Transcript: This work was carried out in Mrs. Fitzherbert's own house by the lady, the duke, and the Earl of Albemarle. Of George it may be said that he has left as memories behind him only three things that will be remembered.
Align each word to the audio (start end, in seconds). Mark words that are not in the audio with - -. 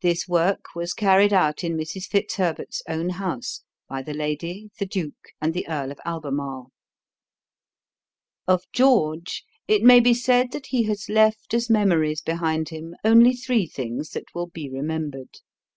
This 0.00 0.26
work 0.26 0.74
was 0.74 0.92
carried 0.92 1.32
out 1.32 1.62
in 1.62 1.76
Mrs. 1.76 2.06
Fitzherbert's 2.08 2.82
own 2.88 3.08
house 3.10 3.62
by 3.88 4.02
the 4.02 4.12
lady, 4.12 4.68
the 4.80 4.84
duke, 4.84 5.28
and 5.40 5.54
the 5.54 5.68
Earl 5.68 5.92
of 5.92 6.00
Albemarle. 6.04 6.72
Of 8.48 8.64
George 8.72 9.44
it 9.68 9.82
may 9.84 10.00
be 10.00 10.12
said 10.12 10.50
that 10.50 10.66
he 10.70 10.82
has 10.88 11.08
left 11.08 11.54
as 11.54 11.70
memories 11.70 12.20
behind 12.20 12.70
him 12.70 12.96
only 13.04 13.32
three 13.32 13.68
things 13.68 14.10
that 14.10 14.34
will 14.34 14.48
be 14.48 14.68
remembered. 14.68 15.38